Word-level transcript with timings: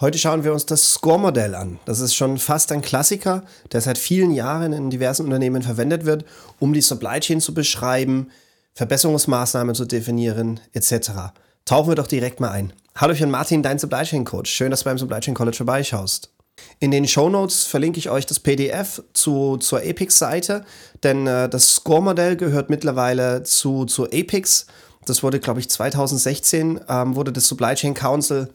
Heute 0.00 0.16
schauen 0.16 0.44
wir 0.44 0.52
uns 0.52 0.64
das 0.64 0.92
Score-Modell 0.92 1.56
an. 1.56 1.80
Das 1.84 1.98
ist 1.98 2.14
schon 2.14 2.38
fast 2.38 2.70
ein 2.70 2.82
Klassiker, 2.82 3.42
der 3.72 3.80
seit 3.80 3.98
vielen 3.98 4.30
Jahren 4.30 4.72
in 4.72 4.90
diversen 4.90 5.24
Unternehmen 5.24 5.60
verwendet 5.60 6.04
wird, 6.04 6.24
um 6.60 6.72
die 6.72 6.82
Supply 6.82 7.18
Chain 7.18 7.40
zu 7.40 7.52
beschreiben, 7.52 8.30
Verbesserungsmaßnahmen 8.74 9.74
zu 9.74 9.86
definieren, 9.86 10.60
etc. 10.72 11.32
Tauchen 11.64 11.90
wir 11.90 11.96
doch 11.96 12.06
direkt 12.06 12.38
mal 12.38 12.52
ein. 12.52 12.72
Hallo, 12.94 13.12
ich 13.12 13.18
bin 13.18 13.32
Martin, 13.32 13.64
dein 13.64 13.80
Supply 13.80 14.04
Chain 14.04 14.24
Coach. 14.24 14.52
Schön, 14.52 14.70
dass 14.70 14.80
du 14.80 14.84
beim 14.84 14.98
Supply 14.98 15.18
Chain 15.18 15.34
College 15.34 15.56
vorbeischaust. 15.56 16.32
In 16.78 16.92
den 16.92 17.08
Show 17.08 17.28
Notes 17.28 17.64
verlinke 17.64 17.98
ich 17.98 18.08
euch 18.08 18.24
das 18.24 18.38
PDF 18.38 19.02
zu, 19.14 19.56
zur 19.56 19.80
Apex-Seite, 19.80 20.64
denn 21.02 21.26
äh, 21.26 21.48
das 21.48 21.74
Score-Modell 21.74 22.36
gehört 22.36 22.70
mittlerweile 22.70 23.42
zu, 23.42 23.84
zu 23.84 24.04
Apex. 24.04 24.68
Das 25.06 25.24
wurde, 25.24 25.40
glaube 25.40 25.58
ich, 25.58 25.68
2016 25.68 26.82
ähm, 26.88 27.16
wurde 27.16 27.32
das 27.32 27.48
Supply 27.48 27.74
Chain 27.74 27.94
Council 27.94 28.48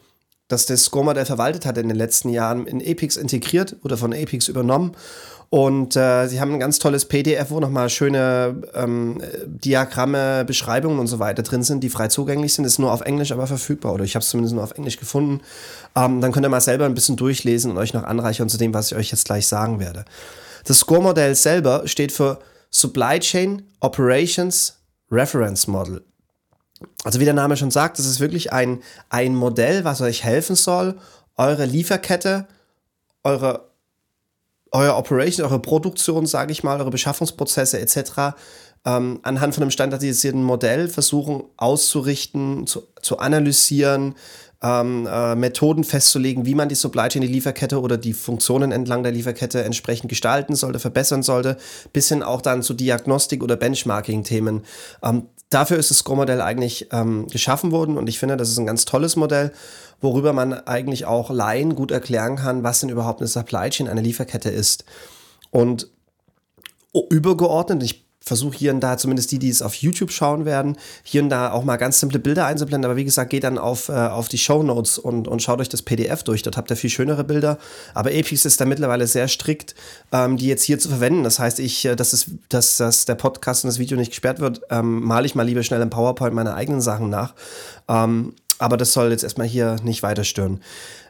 das 0.47 0.65
das 0.65 0.85
Score-Modell 0.85 1.25
verwaltet 1.25 1.65
hat 1.65 1.77
in 1.77 1.87
den 1.87 1.97
letzten 1.97 2.29
Jahren, 2.29 2.67
in 2.67 2.81
Apex 2.81 3.17
integriert 3.17 3.77
oder 3.83 3.97
von 3.97 4.13
Apex 4.13 4.47
übernommen. 4.47 4.95
Und 5.49 5.95
äh, 5.95 6.25
sie 6.27 6.41
haben 6.41 6.53
ein 6.53 6.59
ganz 6.59 6.79
tolles 6.79 7.05
PDF, 7.05 7.51
wo 7.51 7.59
nochmal 7.59 7.87
schöne 7.89 8.63
ähm, 8.73 9.21
Diagramme, 9.45 10.45
Beschreibungen 10.45 10.97
und 10.97 11.05
so 11.05 11.19
weiter 11.19 11.43
drin 11.43 11.61
sind, 11.61 11.83
die 11.83 11.89
frei 11.89 12.07
zugänglich 12.07 12.55
sind. 12.55 12.65
Ist 12.65 12.79
nur 12.79 12.91
auf 12.91 13.01
Englisch 13.01 13.31
aber 13.31 13.45
verfügbar 13.45 13.93
oder 13.93 14.03
ich 14.03 14.15
habe 14.15 14.23
es 14.23 14.29
zumindest 14.29 14.55
nur 14.55 14.63
auf 14.63 14.71
Englisch 14.71 14.97
gefunden. 14.97 15.41
Ähm, 15.95 16.21
dann 16.21 16.31
könnt 16.31 16.43
ihr 16.43 16.49
mal 16.49 16.59
selber 16.59 16.85
ein 16.85 16.95
bisschen 16.95 17.17
durchlesen 17.17 17.69
und 17.69 17.77
euch 17.77 17.93
noch 17.93 18.03
anreichern 18.03 18.49
zu 18.49 18.57
dem, 18.57 18.73
was 18.73 18.91
ich 18.91 18.97
euch 18.97 19.11
jetzt 19.11 19.25
gleich 19.25 19.45
sagen 19.45 19.79
werde. 19.79 20.05
Das 20.65 20.79
Score-Modell 20.79 21.35
selber 21.35 21.83
steht 21.85 22.11
für 22.11 22.39
Supply 22.71 23.19
Chain 23.19 23.61
Operations 23.79 24.79
Reference 25.11 25.67
Model. 25.67 26.03
Also 27.03 27.19
wie 27.19 27.25
der 27.25 27.33
Name 27.33 27.57
schon 27.57 27.71
sagt, 27.71 27.99
das 27.99 28.05
ist 28.05 28.19
wirklich 28.19 28.53
ein, 28.53 28.81
ein 29.09 29.35
Modell, 29.35 29.83
was 29.83 30.01
euch 30.01 30.23
helfen 30.23 30.55
soll, 30.55 30.97
eure 31.35 31.65
Lieferkette, 31.65 32.47
eure, 33.23 33.69
eure 34.71 34.95
Operation, 34.95 35.45
eure 35.45 35.59
Produktion, 35.59 36.25
sage 36.25 36.51
ich 36.51 36.63
mal, 36.63 36.79
eure 36.79 36.91
Beschaffungsprozesse 36.91 37.79
etc. 37.79 38.35
Ähm, 38.85 39.19
anhand 39.23 39.53
von 39.53 39.63
einem 39.63 39.71
standardisierten 39.71 40.43
Modell 40.43 40.87
versuchen 40.87 41.43
auszurichten, 41.57 42.67
zu, 42.67 42.83
zu 43.01 43.19
analysieren, 43.19 44.15
ähm, 44.63 45.07
äh, 45.11 45.35
Methoden 45.35 45.83
festzulegen, 45.83 46.45
wie 46.45 46.55
man 46.55 46.69
die 46.69 46.75
Supply 46.75 47.09
Chain, 47.09 47.21
die 47.21 47.27
Lieferkette 47.27 47.81
oder 47.81 47.97
die 47.97 48.13
Funktionen 48.13 48.71
entlang 48.71 49.03
der 49.03 49.11
Lieferkette 49.11 49.63
entsprechend 49.63 50.09
gestalten 50.09 50.55
sollte, 50.55 50.79
verbessern 50.79 51.21
sollte, 51.21 51.57
bis 51.91 52.07
hin 52.07 52.23
auch 52.23 52.41
dann 52.41 52.63
zu 52.63 52.73
Diagnostik- 52.73 53.43
oder 53.43 53.57
Benchmarking-Themen. 53.57 54.63
Ähm, 55.03 55.27
dafür 55.53 55.77
ist 55.77 55.89
das 55.89 55.99
Scrum-Modell 55.99 56.41
eigentlich 56.41 56.87
ähm, 56.91 57.27
geschaffen 57.27 57.71
worden 57.71 57.97
und 57.97 58.07
ich 58.07 58.19
finde, 58.19 58.37
das 58.37 58.49
ist 58.49 58.57
ein 58.57 58.65
ganz 58.65 58.85
tolles 58.85 59.15
Modell, 59.15 59.53
worüber 60.01 60.33
man 60.33 60.53
eigentlich 60.53 61.05
auch 61.05 61.29
Laien 61.29 61.75
gut 61.75 61.91
erklären 61.91 62.35
kann, 62.37 62.63
was 62.63 62.79
denn 62.79 62.89
überhaupt 62.89 63.21
eine 63.21 63.27
Supply 63.27 63.69
Chain, 63.69 63.87
eine 63.87 64.01
Lieferkette 64.01 64.49
ist. 64.49 64.85
Und 65.51 65.89
übergeordnet, 67.09 67.83
ich 67.83 68.05
versuche 68.23 68.57
hier 68.57 68.73
und 68.73 68.79
da, 68.79 68.97
zumindest 68.97 69.31
die, 69.31 69.39
die 69.39 69.49
es 69.49 69.61
auf 69.61 69.75
YouTube 69.75 70.11
schauen 70.11 70.45
werden, 70.45 70.77
hier 71.03 71.21
und 71.21 71.29
da 71.29 71.51
auch 71.51 71.63
mal 71.63 71.75
ganz 71.75 71.99
simple 71.99 72.19
Bilder 72.19 72.45
einzublenden. 72.45 72.89
Aber 72.89 72.95
wie 72.95 73.03
gesagt, 73.03 73.29
geht 73.29 73.43
dann 73.43 73.57
auf, 73.57 73.89
äh, 73.89 73.93
auf 73.93 74.29
die 74.29 74.37
Show 74.37 74.63
Notes 74.63 74.97
und, 74.97 75.27
und 75.27 75.41
schaut 75.41 75.59
euch 75.59 75.69
das 75.69 75.81
PDF 75.81 76.23
durch. 76.23 76.41
Dort 76.41 76.55
habt 76.55 76.69
ihr 76.69 76.77
viel 76.77 76.89
schönere 76.89 77.23
Bilder. 77.25 77.57
Aber 77.93 78.11
Apex 78.11 78.45
ist 78.45 78.61
da 78.61 78.65
mittlerweile 78.65 79.07
sehr 79.07 79.27
strikt, 79.27 79.75
ähm, 80.11 80.37
die 80.37 80.47
jetzt 80.47 80.63
hier 80.63 80.79
zu 80.79 80.87
verwenden. 80.87 81.23
Das 81.23 81.39
heißt, 81.39 81.59
ich, 81.59 81.83
äh, 81.85 81.95
dass, 81.95 82.13
es, 82.13 82.31
dass, 82.47 82.77
dass 82.77 83.05
der 83.05 83.15
Podcast 83.15 83.65
und 83.65 83.67
das 83.67 83.79
Video 83.79 83.97
nicht 83.97 84.11
gesperrt 84.11 84.39
wird, 84.39 84.61
ähm, 84.69 85.01
male 85.03 85.25
ich 85.25 85.35
mal 85.35 85.43
lieber 85.43 85.63
schnell 85.63 85.81
im 85.81 85.89
PowerPoint 85.89 86.33
meine 86.33 86.53
eigenen 86.53 86.81
Sachen 86.81 87.09
nach. 87.09 87.33
Ähm, 87.89 88.33
aber 88.59 88.77
das 88.77 88.93
soll 88.93 89.11
jetzt 89.11 89.23
erstmal 89.23 89.47
hier 89.47 89.75
nicht 89.83 90.03
weiter 90.03 90.23
stören. 90.23 90.61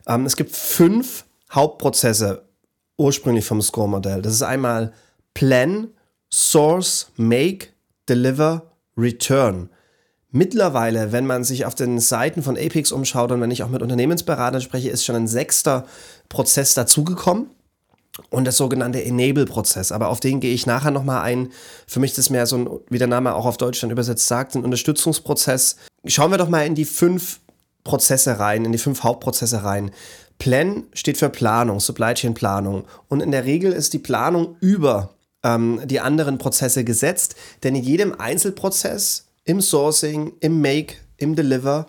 Ähm, 0.07 0.25
es 0.25 0.35
gibt 0.35 0.55
fünf 0.55 1.25
Hauptprozesse 1.51 2.43
ursprünglich 2.97 3.45
vom 3.45 3.61
Score-Modell. 3.61 4.23
Das 4.23 4.33
ist 4.33 4.41
einmal 4.41 4.93
Plan, 5.35 5.89
Source, 6.33 7.11
Make, 7.15 7.67
Deliver, 8.09 8.71
Return. 8.97 9.69
Mittlerweile, 10.31 11.11
wenn 11.11 11.27
man 11.27 11.43
sich 11.43 11.67
auf 11.67 11.75
den 11.75 11.99
Seiten 11.99 12.41
von 12.41 12.57
Apex 12.57 12.91
umschaut 12.91 13.31
und 13.31 13.39
wenn 13.39 13.51
ich 13.51 13.61
auch 13.61 13.69
mit 13.69 13.83
Unternehmensberatern 13.83 14.59
spreche, 14.59 14.89
ist 14.89 15.05
schon 15.05 15.15
ein 15.15 15.27
sechster 15.27 15.85
Prozess 16.29 16.73
dazugekommen 16.73 17.51
und 18.31 18.45
das 18.45 18.57
sogenannte 18.57 19.03
Enable-Prozess. 19.03 19.91
Aber 19.91 20.07
auf 20.09 20.19
den 20.19 20.39
gehe 20.39 20.55
ich 20.55 20.65
nachher 20.65 20.89
nochmal 20.89 21.21
ein. 21.21 21.51
Für 21.85 21.99
mich 21.99 22.11
ist 22.11 22.17
das 22.17 22.31
mehr 22.31 22.47
so 22.47 22.57
ein, 22.57 22.69
wie 22.89 22.97
der 22.97 23.07
Name 23.07 23.35
auch 23.35 23.45
auf 23.45 23.57
Deutschland 23.57 23.91
übersetzt 23.91 24.27
sagt, 24.27 24.55
ein 24.55 24.63
Unterstützungsprozess. 24.63 25.75
Schauen 26.07 26.31
wir 26.31 26.39
doch 26.39 26.49
mal 26.49 26.65
in 26.65 26.73
die 26.73 26.85
fünf 26.85 27.41
Prozesse 27.83 28.39
rein, 28.39 28.65
in 28.65 28.71
die 28.71 28.79
fünf 28.79 29.03
Hauptprozesse 29.03 29.63
rein. 29.63 29.91
Plan 30.39 30.85
steht 30.93 31.17
für 31.17 31.29
Planung, 31.29 31.79
Supply 31.79 32.15
Chain 32.15 32.33
Planung. 32.33 32.85
Und 33.07 33.21
in 33.21 33.29
der 33.29 33.45
Regel 33.45 33.71
ist 33.71 33.93
die 33.93 33.99
Planung 33.99 34.55
über 34.61 35.13
ähm, 35.43 35.81
die 35.85 35.99
anderen 35.99 36.37
Prozesse 36.37 36.83
gesetzt, 36.83 37.35
denn 37.63 37.75
in 37.75 37.83
jedem 37.83 38.19
Einzelprozess, 38.19 39.27
im 39.45 39.61
Sourcing, 39.61 40.33
im 40.39 40.61
Make, 40.61 40.95
im 41.17 41.35
Deliver, 41.35 41.87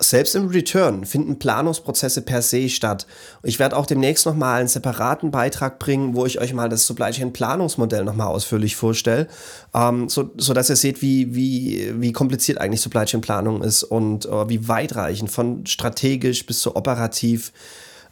selbst 0.00 0.36
im 0.36 0.46
Return 0.46 1.04
finden 1.04 1.40
Planungsprozesse 1.40 2.22
per 2.22 2.40
se 2.40 2.68
statt. 2.68 3.06
Ich 3.42 3.58
werde 3.58 3.76
auch 3.76 3.86
demnächst 3.86 4.26
nochmal 4.26 4.60
einen 4.60 4.68
separaten 4.68 5.32
Beitrag 5.32 5.80
bringen, 5.80 6.14
wo 6.14 6.24
ich 6.24 6.40
euch 6.40 6.54
mal 6.54 6.68
das 6.68 6.86
Supply 6.86 7.10
Chain 7.10 7.32
Planungsmodell 7.32 8.04
nochmal 8.04 8.28
ausführlich 8.28 8.76
vorstelle, 8.76 9.26
ähm, 9.74 10.08
so, 10.08 10.30
so 10.36 10.54
dass 10.54 10.70
ihr 10.70 10.76
seht, 10.76 11.02
wie, 11.02 11.34
wie, 11.34 11.92
wie 12.00 12.12
kompliziert 12.12 12.60
eigentlich 12.60 12.80
Supply 12.80 13.06
Chain 13.06 13.22
Planung 13.22 13.62
ist 13.62 13.82
und 13.82 14.26
äh, 14.26 14.48
wie 14.48 14.68
weitreichend 14.68 15.32
von 15.32 15.66
strategisch 15.66 16.46
bis 16.46 16.60
zu 16.60 16.76
operativ 16.76 17.52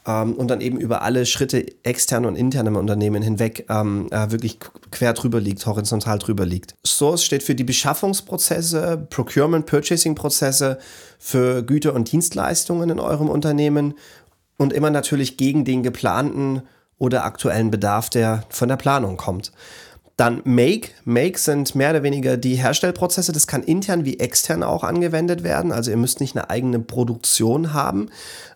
ähm, 0.07 0.35
und 0.35 0.49
dann 0.49 0.61
eben 0.61 0.79
über 0.79 1.03
alle 1.03 1.27
Schritte 1.27 1.67
extern 1.83 2.25
und 2.25 2.37
intern 2.37 2.67
im 2.67 2.77
Unternehmen 2.77 3.23
hinweg 3.23 3.67
ähm, 3.69 4.09
äh, 4.11 4.31
wirklich 4.31 4.59
quer 4.91 5.13
drüber 5.13 5.41
liegt, 5.41 5.67
horizontal 5.67 6.19
drüber 6.19 6.47
liegt. 6.47 6.75
Source 6.87 7.25
steht 7.25 7.43
für 7.43 7.55
die 7.55 7.65
Beschaffungsprozesse, 7.65 9.07
Procurement, 9.11 9.67
Purchasing-Prozesse 9.67 10.79
für 11.19 11.63
Güter 11.63 11.95
und 11.95 12.11
Dienstleistungen 12.13 12.91
in 12.91 13.01
eurem 13.01 13.29
Unternehmen 13.29 13.95
und 14.57 14.73
immer 14.73 14.91
natürlich 14.91 15.37
gegen 15.37 15.65
den 15.65 15.83
geplanten 15.83 16.63
oder 16.99 17.25
aktuellen 17.25 17.71
Bedarf, 17.71 18.09
der 18.09 18.45
von 18.49 18.69
der 18.69 18.77
Planung 18.77 19.17
kommt. 19.17 19.53
Dann 20.17 20.41
Make. 20.45 20.91
Make 21.05 21.39
sind 21.39 21.75
mehr 21.75 21.91
oder 21.91 22.03
weniger 22.03 22.39
die 22.39 22.55
Herstellprozesse. 22.55 23.33
Das 23.33 23.47
kann 23.47 23.63
intern 23.63 24.07
wie 24.07 24.19
extern 24.19 24.63
auch 24.63 24.83
angewendet 24.83 25.43
werden. 25.43 25.73
Also 25.73 25.91
ihr 25.91 25.99
müsst 25.99 26.21
nicht 26.21 26.35
eine 26.35 26.49
eigene 26.49 26.81
Produktion 26.81 27.75
haben. 27.75 28.09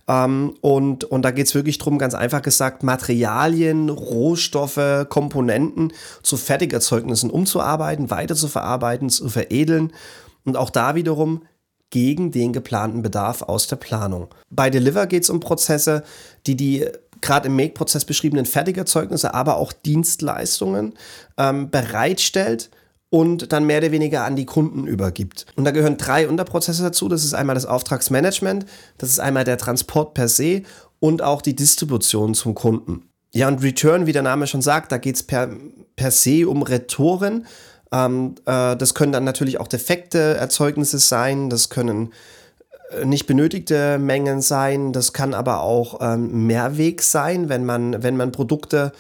Ähm, 0.09 0.55
und, 0.63 1.05
und 1.05 1.23
da 1.23 1.31
geht 1.33 1.47
es 1.47 1.55
wirklich 1.55 1.77
darum, 1.77 1.99
ganz 1.99 2.15
einfach 2.15 2.41
gesagt, 2.41 2.83
Materialien, 2.83 3.91
Rohstoffe, 3.91 5.07
Komponenten 5.11 5.93
zu 6.23 6.39
Fertigerzeugnissen 6.39 7.29
umzuarbeiten, 7.29 8.11
weiter 8.11 8.35
zu 8.35 8.49
verarbeiten, 8.49 9.11
zu 9.11 9.29
veredeln. 9.29 9.93
Und 10.47 10.57
auch 10.57 10.71
da 10.71 10.95
wiederum 10.95 11.43
gegen 11.91 12.31
den 12.31 12.53
geplanten 12.53 13.03
Bedarf 13.03 13.43
aus 13.43 13.67
der 13.67 13.77
Planung. 13.77 14.29
Bei 14.49 14.71
Deliver 14.71 15.07
geht 15.07 15.25
es 15.25 15.31
um 15.31 15.41
Prozesse, 15.41 16.05
die 16.47 16.57
die 16.57 16.87
gerade 17.21 17.49
im 17.49 17.57
Make-Prozess 17.57 18.05
beschriebenen 18.05 18.47
Fertigerzeugnisse, 18.47 19.35
aber 19.35 19.57
auch 19.57 19.73
Dienstleistungen 19.73 20.95
ähm, 21.37 21.71
bereitstellt 21.71 22.71
und 23.11 23.53
dann 23.53 23.65
mehr 23.65 23.79
oder 23.79 23.93
weniger 23.93 24.25
an 24.25 24.37
die 24.37 24.47
Kunden 24.47 24.87
übergibt. 24.87 25.47
Und 25.57 25.65
da 25.65 25.73
gehören 25.73 25.97
drei 25.97 26.29
Unterprozesse 26.29 26.83
dazu. 26.83 27.09
Das 27.09 27.25
ist 27.25 27.35
einmal 27.35 27.55
das 27.55 27.67
Auftragsmanagement, 27.67 28.67
das 28.99 29.11
ist 29.11 29.21
einmal 29.21 29.45
der 29.45 29.59
Transport 29.59 30.15
per 30.15 30.29
se 30.29 30.63
und 31.01 31.23
auch 31.23 31.43
die 31.43 31.57
Distribution 31.57 32.35
zum 32.35 32.55
Kunden. 32.55 33.11
Ja, 33.33 33.49
und 33.49 33.63
Return, 33.63 34.07
wie 34.07 34.13
der 34.13 34.23
Name 34.23 34.47
schon 34.47 34.63
sagt, 34.63 34.93
da 34.93 34.99
geht 34.99 35.17
es 35.17 35.23
per, 35.23 35.51
per 35.97 36.11
se 36.11 36.49
um 36.49 36.63
Retouren. 36.63 37.47
Ähm, 37.93 38.37
äh, 38.45 38.77
das 38.77 38.95
können 38.95 39.13
dann 39.13 39.25
natürlich 39.25 39.59
auch 39.59 39.69
defekte 39.69 40.37
Erzeugnisse 40.37 40.99
sein, 40.99 41.51
das 41.51 41.69
können 41.69 42.13
nicht 43.05 43.27
benötigte 43.27 43.99
Mengen 43.99 44.41
sein. 44.41 44.93
Das 44.93 45.13
kann 45.13 45.35
aber 45.35 45.63
auch 45.63 46.01
ähm, 46.01 46.47
Mehrweg 46.47 47.03
sein, 47.03 47.49
wenn 47.49 47.65
man, 47.65 48.03
wenn 48.03 48.17
man 48.17 48.33
Produkte, 48.33 48.93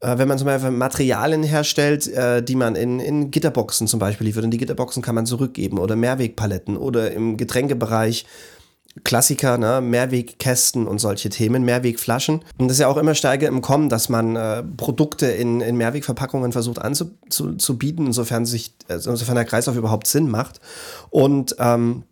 äh, 0.00 0.18
wenn 0.18 0.28
man 0.28 0.38
zum 0.38 0.46
Beispiel 0.46 0.70
Materialien 0.70 1.42
herstellt, 1.42 2.06
äh, 2.08 2.42
die 2.42 2.56
man 2.56 2.74
in, 2.74 3.00
in 3.00 3.30
Gitterboxen 3.30 3.86
zum 3.86 4.00
Beispiel 4.00 4.26
liefert. 4.26 4.44
Und 4.44 4.50
die 4.50 4.58
Gitterboxen 4.58 5.02
kann 5.02 5.14
man 5.14 5.26
zurückgeben 5.26 5.78
oder 5.78 5.96
Mehrwegpaletten 5.96 6.76
oder 6.76 7.12
im 7.12 7.36
Getränkebereich. 7.36 8.26
Klassiker, 9.04 9.58
ne? 9.58 9.80
Mehrwegkästen 9.80 10.88
und 10.88 10.98
solche 10.98 11.28
Themen, 11.28 11.64
Mehrwegflaschen. 11.64 12.40
Und 12.58 12.68
das 12.68 12.78
ist 12.78 12.80
ja 12.80 12.88
auch 12.88 12.96
immer 12.96 13.14
stärker 13.14 13.46
im 13.46 13.60
Kommen, 13.60 13.88
dass 13.88 14.08
man 14.08 14.34
äh, 14.34 14.64
Produkte 14.64 15.26
in, 15.26 15.60
in 15.60 15.76
Mehrwegverpackungen 15.76 16.50
versucht 16.50 16.80
anzubieten, 16.80 18.06
insofern, 18.06 18.44
sich, 18.44 18.74
also 18.88 19.10
insofern 19.10 19.36
der 19.36 19.44
Kreislauf 19.44 19.76
überhaupt 19.76 20.08
Sinn 20.08 20.28
macht. 20.28 20.60
Und 21.10 21.54
ähm, 21.60 22.02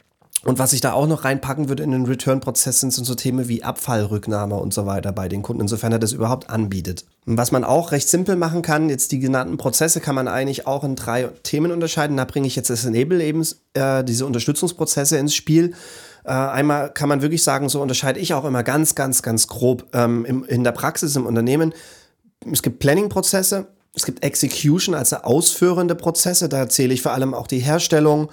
und 0.46 0.60
was 0.60 0.72
ich 0.72 0.81
da 0.81 0.93
auch 0.93 1.08
noch 1.08 1.25
reinpacken 1.25 1.69
würde 1.69 1.82
in 1.82 1.90
den 1.90 2.06
Return-Prozess 2.06 2.78
sind, 2.78 2.93
so 2.93 3.14
Themen 3.16 3.48
wie 3.48 3.64
Abfallrücknahme 3.64 4.54
und 4.54 4.72
so 4.72 4.87
weiter 4.87 5.10
bei 5.10 5.28
den 5.28 5.43
Kunden, 5.43 5.62
insofern 5.62 5.90
er 5.90 5.98
das 5.98 6.12
überhaupt 6.12 6.50
anbietet. 6.50 7.04
Und 7.26 7.37
was 7.37 7.50
man 7.50 7.64
auch 7.64 7.90
recht 7.90 8.08
simpel 8.08 8.37
machen 8.37 8.62
kann, 8.62 8.88
jetzt 8.88 9.10
die 9.10 9.19
genannten 9.19 9.56
Prozesse 9.56 10.00
kann 10.00 10.14
man 10.14 10.28
eigentlich 10.28 10.69
auch 10.69 10.84
in 10.84 10.94
drei 10.94 11.25
Themen 11.43 11.72
unterscheiden. 11.72 12.16
Da 12.16 12.25
bringe 12.25 12.46
ich 12.46 12.54
jetzt 12.54 12.70
das 12.70 12.84
Enable 12.84 13.25
eben, 13.25 13.44
äh, 13.75 14.04
diese 14.04 14.25
Unterstützungsprozesse 14.25 15.16
ins 15.19 15.34
Spiel. 15.34 15.75
Äh, 16.25 16.31
einmal 16.31 16.93
kann 16.93 17.08
man 17.08 17.22
wirklich 17.22 17.43
sagen, 17.43 17.69
so 17.69 17.82
unterscheide 17.82 18.20
ich 18.20 18.32
auch 18.32 18.44
immer 18.44 18.62
ganz, 18.62 18.94
ganz, 18.94 19.22
ganz 19.22 19.48
grob 19.48 19.84
ähm, 19.94 20.25
im, 20.25 20.44
in 20.44 20.62
der 20.62 20.72
Praxis 20.72 21.16
im 21.16 21.26
Unternehmen. 21.26 21.75
Es 22.52 22.62
gibt 22.62 22.78
Planning-Prozesse, 22.78 23.66
es 23.94 24.04
gibt 24.04 24.22
Execution, 24.22 24.94
also 24.94 25.16
ausführende 25.16 25.96
Prozesse. 25.96 26.48
Da 26.48 26.69
zähle 26.69 26.94
ich 26.94 27.02
vor 27.02 27.12
allem 27.14 27.34
auch 27.34 27.48
die 27.48 27.58
Herstellung, 27.58 28.28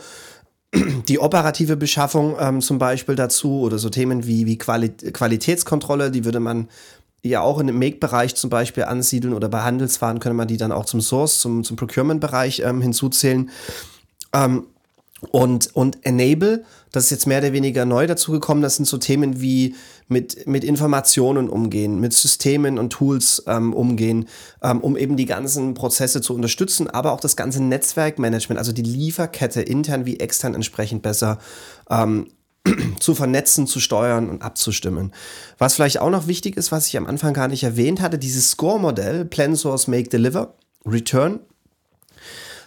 die 1.07 1.19
operative 1.19 1.77
Beschaffung 1.77 2.35
ähm, 2.39 2.61
zum 2.61 2.79
Beispiel 2.79 3.15
dazu 3.15 3.61
oder 3.61 3.77
so 3.77 3.89
Themen 3.89 4.25
wie, 4.25 4.45
wie 4.45 4.57
Quali 4.57 4.89
Qualitätskontrolle, 4.89 6.11
die 6.11 6.25
würde 6.25 6.39
man 6.39 6.67
ja 7.21 7.41
auch 7.41 7.59
in 7.59 7.67
dem 7.67 7.79
Make-Bereich 7.79 8.35
zum 8.35 8.49
Beispiel 8.49 8.83
ansiedeln 8.83 9.33
oder 9.33 9.49
bei 9.49 9.61
Handelswaren 9.61 10.19
könnte 10.19 10.35
man 10.35 10.47
die 10.47 10.57
dann 10.57 10.71
auch 10.71 10.85
zum 10.85 10.99
Source, 10.99 11.39
zum, 11.39 11.63
zum 11.63 11.77
Procurement-Bereich 11.77 12.61
ähm, 12.65 12.81
hinzuzählen. 12.81 13.49
Ähm, 14.33 14.65
und, 15.31 15.75
und 15.75 16.05
Enable, 16.05 16.63
das 16.91 17.05
ist 17.05 17.09
jetzt 17.09 17.27
mehr 17.27 17.39
oder 17.39 17.53
weniger 17.53 17.85
neu 17.85 18.07
dazugekommen, 18.07 18.61
das 18.61 18.75
sind 18.75 18.85
so 18.85 18.97
Themen 18.97 19.41
wie 19.41 19.75
mit, 20.07 20.45
mit 20.47 20.63
Informationen 20.63 21.49
umgehen, 21.49 21.99
mit 21.99 22.13
Systemen 22.13 22.77
und 22.77 22.91
Tools 22.91 23.43
ähm, 23.47 23.73
umgehen, 23.73 24.27
ähm, 24.61 24.81
um 24.81 24.95
eben 24.97 25.17
die 25.17 25.25
ganzen 25.25 25.73
Prozesse 25.73 26.21
zu 26.21 26.33
unterstützen, 26.35 26.89
aber 26.89 27.11
auch 27.11 27.19
das 27.19 27.35
ganze 27.35 27.63
Netzwerkmanagement, 27.63 28.59
also 28.59 28.71
die 28.71 28.83
Lieferkette 28.83 29.61
intern 29.61 30.05
wie 30.05 30.19
extern 30.19 30.53
entsprechend 30.53 31.01
besser 31.01 31.39
ähm, 31.89 32.27
zu 32.99 33.15
vernetzen, 33.15 33.67
zu 33.67 33.79
steuern 33.79 34.29
und 34.29 34.41
abzustimmen. 34.41 35.13
Was 35.57 35.75
vielleicht 35.75 35.99
auch 35.99 36.09
noch 36.09 36.27
wichtig 36.27 36.57
ist, 36.57 36.71
was 36.71 36.87
ich 36.87 36.97
am 36.97 37.07
Anfang 37.07 37.33
gar 37.33 37.47
nicht 37.47 37.63
erwähnt 37.63 38.01
hatte, 38.01 38.17
dieses 38.17 38.51
Score-Modell, 38.51 39.25
Plan, 39.25 39.55
Source, 39.55 39.87
Make, 39.87 40.09
Deliver, 40.09 40.55
Return. 40.85 41.39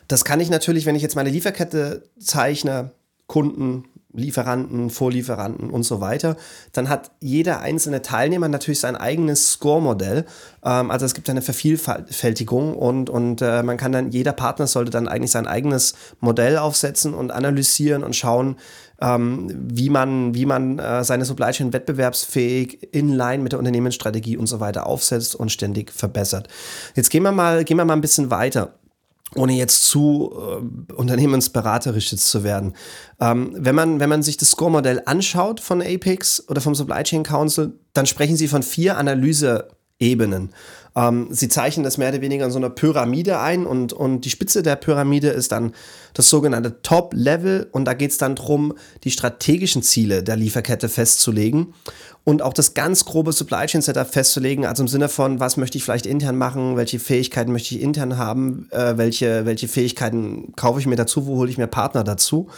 Das 0.08 0.24
kann 0.24 0.40
ich 0.40 0.50
natürlich, 0.50 0.86
wenn 0.86 0.96
ich 0.96 1.02
jetzt 1.02 1.16
meine 1.16 1.30
Lieferkette 1.30 2.08
zeichne, 2.18 2.92
Kunden, 3.26 3.84
Lieferanten, 4.16 4.90
Vorlieferanten 4.90 5.70
und 5.70 5.82
so 5.82 6.00
weiter, 6.00 6.36
dann 6.72 6.88
hat 6.88 7.10
jeder 7.20 7.60
einzelne 7.60 8.02
Teilnehmer 8.02 8.48
natürlich 8.48 8.80
sein 8.80 8.96
eigenes 8.96 9.52
Score-Modell. 9.52 10.24
Ähm, 10.64 10.90
also 10.90 11.04
es 11.04 11.14
gibt 11.14 11.28
eine 11.28 11.42
Vervielfältigung 11.42 12.74
und, 12.74 13.10
und 13.10 13.42
äh, 13.42 13.62
man 13.62 13.76
kann 13.76 13.92
dann, 13.92 14.10
jeder 14.10 14.32
Partner 14.32 14.66
sollte 14.66 14.90
dann 14.90 15.08
eigentlich 15.08 15.30
sein 15.30 15.46
eigenes 15.46 15.94
Modell 16.20 16.56
aufsetzen 16.56 17.14
und 17.14 17.30
analysieren 17.30 18.02
und 18.02 18.16
schauen, 18.16 18.56
ähm, 19.00 19.52
wie 19.54 19.90
man, 19.90 20.34
wie 20.34 20.46
man 20.46 20.78
äh, 20.78 21.04
seine 21.04 21.26
Supply 21.26 21.50
Chain 21.50 21.74
wettbewerbsfähig 21.74 22.94
in 22.94 23.10
line 23.10 23.42
mit 23.42 23.52
der 23.52 23.58
Unternehmensstrategie 23.58 24.38
und 24.38 24.46
so 24.46 24.60
weiter 24.60 24.86
aufsetzt 24.86 25.34
und 25.34 25.52
ständig 25.52 25.92
verbessert. 25.92 26.48
Jetzt 26.94 27.10
gehen 27.10 27.22
wir 27.22 27.32
mal, 27.32 27.64
gehen 27.64 27.76
wir 27.76 27.84
mal 27.84 27.92
ein 27.92 28.00
bisschen 28.00 28.30
weiter 28.30 28.78
ohne 29.34 29.54
jetzt 29.54 29.84
zu 29.84 30.32
äh, 30.34 30.92
unternehmensberaterisch 30.92 32.12
jetzt 32.12 32.28
zu 32.28 32.44
werden. 32.44 32.74
Ähm, 33.20 33.52
wenn, 33.56 33.74
man, 33.74 34.00
wenn 34.00 34.08
man 34.08 34.22
sich 34.22 34.36
das 34.36 34.52
Score-Modell 34.52 35.02
anschaut 35.06 35.60
von 35.60 35.82
Apex 35.82 36.48
oder 36.48 36.60
vom 36.60 36.74
Supply 36.74 37.02
Chain 37.02 37.22
Council, 37.22 37.78
dann 37.92 38.06
sprechen 38.06 38.36
sie 38.36 38.48
von 38.48 38.62
vier 38.62 38.96
Analyseebenen. 38.96 40.50
Ähm, 40.96 41.28
sie 41.30 41.48
zeichnen 41.48 41.84
das 41.84 41.98
mehr 41.98 42.08
oder 42.08 42.22
weniger 42.22 42.46
in 42.46 42.50
so 42.50 42.58
einer 42.58 42.70
Pyramide 42.70 43.38
ein 43.38 43.66
und, 43.66 43.92
und 43.92 44.22
die 44.22 44.30
Spitze 44.30 44.62
der 44.62 44.76
Pyramide 44.76 45.28
ist 45.28 45.52
dann 45.52 45.72
das 46.14 46.30
sogenannte 46.30 46.80
Top-Level 46.80 47.68
und 47.70 47.84
da 47.84 47.92
geht 47.92 48.10
es 48.10 48.18
dann 48.18 48.34
darum, 48.34 48.72
die 49.04 49.10
strategischen 49.10 49.82
Ziele 49.82 50.22
der 50.22 50.36
Lieferkette 50.36 50.88
festzulegen 50.88 51.74
und 52.28 52.42
auch 52.42 52.52
das 52.52 52.74
ganz 52.74 53.04
grobe 53.04 53.32
Supply 53.32 53.66
Chain 53.66 53.82
Setup 53.82 54.12
festzulegen, 54.12 54.64
also 54.64 54.82
im 54.82 54.88
Sinne 54.88 55.08
von, 55.08 55.38
was 55.38 55.56
möchte 55.56 55.78
ich 55.78 55.84
vielleicht 55.84 56.06
intern 56.06 56.36
machen, 56.36 56.76
welche 56.76 56.98
Fähigkeiten 56.98 57.52
möchte 57.52 57.76
ich 57.76 57.80
intern 57.80 58.18
haben, 58.18 58.68
äh, 58.72 58.96
welche, 58.96 59.46
welche 59.46 59.68
Fähigkeiten 59.68 60.52
kaufe 60.56 60.80
ich 60.80 60.86
mir 60.86 60.96
dazu, 60.96 61.26
wo 61.26 61.36
hole 61.36 61.50
ich 61.50 61.56
mir 61.56 61.68
Partner 61.68 62.02
dazu. 62.02 62.48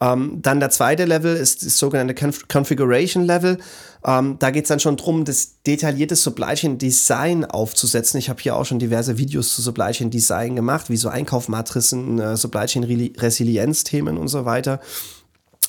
Ähm, 0.00 0.38
dann 0.40 0.58
der 0.58 0.70
zweite 0.70 1.04
Level 1.04 1.36
ist 1.36 1.66
das 1.66 1.76
sogenannte 1.76 2.14
Conf 2.14 2.48
Configuration 2.48 3.24
Level. 3.24 3.58
Ähm, 4.06 4.36
da 4.38 4.50
geht 4.50 4.64
es 4.64 4.68
dann 4.68 4.80
schon 4.80 4.96
darum, 4.96 5.26
das 5.26 5.60
detaillierte 5.66 6.16
Supply 6.16 6.54
Chain 6.54 6.78
Design 6.78 7.44
aufzusetzen. 7.80 8.18
Ich 8.18 8.28
habe 8.28 8.42
hier 8.42 8.56
auch 8.56 8.64
schon 8.64 8.78
diverse 8.78 9.16
Videos 9.16 9.54
zu 9.54 9.62
Supply 9.62 9.92
Chain 9.92 10.10
Design 10.10 10.54
gemacht, 10.56 10.90
wie 10.90 10.96
so 10.96 11.08
Einkaufmatrizen, 11.08 12.18
äh, 12.18 12.36
Supply 12.36 12.66
Chain 12.66 12.84
Resilienz-Themen 12.84 14.18
und 14.18 14.28
so 14.28 14.44
weiter. 14.44 14.80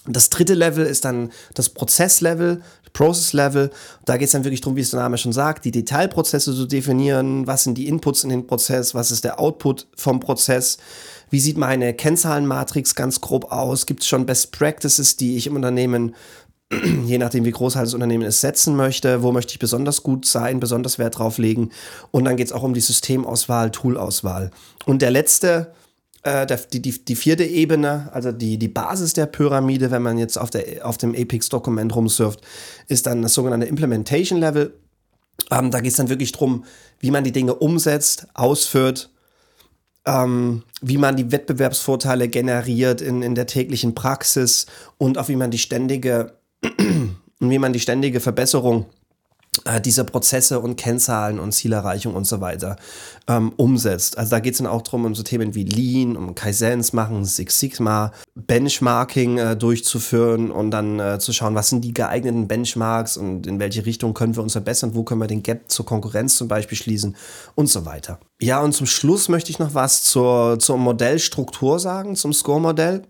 Das 0.08 0.30
dritte 0.30 0.56
Level 0.56 0.86
ist 0.86 1.06
dann 1.06 1.32
das 1.54 1.70
Prozesslevel, 1.70 2.62
Process 2.92 3.34
Level. 3.34 3.72
Da 4.04 4.18
geht 4.18 4.26
es 4.26 4.32
dann 4.32 4.44
wirklich 4.44 4.60
darum, 4.60 4.76
wie 4.76 4.82
es 4.82 4.90
der 4.90 5.00
Name 5.00 5.18
schon 5.18 5.32
sagt, 5.32 5.64
die 5.64 5.72
Detailprozesse 5.72 6.54
zu 6.54 6.66
definieren. 6.66 7.48
Was 7.48 7.64
sind 7.64 7.78
die 7.78 7.88
Inputs 7.88 8.24
in 8.24 8.30
den 8.30 8.48
Prozess? 8.48 8.94
Was 8.94 9.12
ist 9.12 9.24
der 9.24 9.40
Output 9.40 9.88
vom 9.96 10.20
Prozess? 10.20 10.78
Wie 11.30 11.40
sieht 11.40 11.58
meine 11.58 11.94
Kennzahlenmatrix 11.94 12.96
ganz 12.96 13.22
grob 13.22 13.52
aus? 13.52 13.86
Gibt 13.86 14.02
es 14.02 14.08
schon 14.08 14.26
Best 14.26 14.52
Practices, 14.52 15.16
die 15.16 15.38
ich 15.38 15.48
im 15.48 15.56
Unternehmen 15.56 16.16
je 17.06 17.18
nachdem, 17.18 17.46
wie 17.46 17.52
groß 17.52 17.76
halt 17.76 17.88
das 17.88 17.94
Unternehmen 17.94 18.24
es 18.24 18.42
setzen 18.42 18.76
möchte, 18.76 19.24
wo 19.24 19.32
möchte 19.32 19.54
ich 19.54 19.60
besonders 19.60 20.04
gut 20.04 20.26
sein, 20.26 20.60
besonders 20.60 21.00
Wert 21.00 21.20
drauf 21.20 21.38
legen. 21.38 21.70
Und 22.12 22.26
dann 22.26 22.38
geht 22.38 22.48
es 22.48 22.54
auch 22.54 22.64
um 22.64 22.74
die 22.74 22.82
Systemauswahl, 22.82 23.72
Toolauswahl. 23.72 24.52
Und 24.86 25.02
der 25.02 25.12
letzte, 25.12 25.74
äh, 26.24 26.46
der, 26.46 26.58
die, 26.58 26.82
die, 26.82 27.04
die 27.04 27.16
vierte 27.16 27.44
Ebene, 27.44 28.10
also 28.14 28.32
die, 28.32 28.58
die 28.58 28.70
Basis 28.70 29.14
der 29.14 29.26
Pyramide, 29.26 29.92
wenn 29.92 30.02
man 30.02 30.18
jetzt 30.18 30.38
auf, 30.38 30.50
der, 30.50 30.86
auf 30.88 30.98
dem 30.98 31.14
Apex-Dokument 31.14 31.94
rumsurft, 31.94 32.42
ist 32.88 33.06
dann 33.06 33.22
das 33.22 33.34
sogenannte 33.34 33.68
Implementation 33.68 34.40
Level. 34.40 34.74
Ähm, 35.50 35.72
da 35.72 35.82
geht 35.82 35.92
es 35.92 35.98
dann 35.98 36.10
wirklich 36.10 36.32
darum, 36.32 36.64
wie 37.00 37.12
man 37.12 37.24
die 37.24 37.32
Dinge 37.34 37.56
umsetzt, 37.56 38.28
ausführt, 38.34 39.10
ähm, 40.06 40.64
wie 40.82 40.98
man 40.98 41.18
die 41.18 41.32
Wettbewerbsvorteile 41.32 42.30
generiert 42.30 43.02
in, 43.02 43.22
in 43.22 43.36
der 43.36 43.46
täglichen 43.46 43.94
Praxis 43.94 44.68
und 44.98 45.18
auch 45.18 45.28
wie 45.28 45.36
man 45.36 45.52
die 45.52 45.58
ständige 45.58 46.41
und 46.64 47.50
wie 47.50 47.60
man 47.60 47.74
die 47.74 47.80
ständige 47.80 48.20
Verbesserung 48.20 48.86
äh, 49.66 49.82
dieser 49.82 50.06
Prozesse 50.06 50.62
und 50.62 50.78
Kennzahlen 50.78 51.38
und 51.38 51.52
Zielerreichung 51.52 52.16
und 52.16 52.24
so 52.26 52.40
weiter 52.40 52.78
ähm, 53.28 53.52
umsetzt. 53.58 54.18
Also 54.18 54.32
da 54.32 54.40
geht 54.40 54.54
es 54.54 54.60
dann 54.60 54.68
auch 54.68 54.82
darum, 54.82 55.04
um 55.04 55.14
so 55.14 55.24
Themen 55.24 55.56
wie 55.56 55.66
Lean, 55.66 56.16
um 56.16 56.36
Kaizens 56.36 56.94
machen, 56.94 57.26
Six 57.26 57.60
Sigma, 57.60 58.14
Benchmarking 58.36 59.38
äh, 59.38 59.58
durchzuführen 59.58 60.52
und 60.52 60.72
dann 60.72 61.02
äh, 61.02 61.20
zu 61.20 61.34
schauen, 61.34 61.54
was 61.54 61.68
sind 61.68 61.84
die 61.84 61.94
geeigneten 61.94 62.48
Benchmarks 62.48 63.18
und 63.18 63.46
in 63.46 63.60
welche 63.60 63.86
Richtung 63.86 64.14
können 64.14 64.38
wir 64.38 64.44
uns 64.44 64.54
verbessern, 64.54 64.96
wo 64.96 65.04
können 65.04 65.20
wir 65.20 65.28
den 65.28 65.44
Gap 65.44 65.70
zur 65.70 65.86
Konkurrenz 65.86 66.38
zum 66.38 66.48
Beispiel 66.48 66.78
schließen 66.78 67.18
und 67.56 67.68
so 67.68 67.86
weiter. 67.86 68.22
Ja, 68.40 68.62
und 68.62 68.72
zum 68.72 68.88
Schluss 68.88 69.28
möchte 69.28 69.52
ich 69.52 69.60
noch 69.60 69.74
was 69.74 70.04
zur, 70.04 70.60
zur 70.60 70.78
Modellstruktur 70.78 71.78
sagen, 71.78 72.16
zum 72.16 72.32
Score-Modell. 72.32 73.04